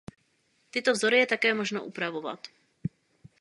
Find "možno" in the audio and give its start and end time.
1.53-1.83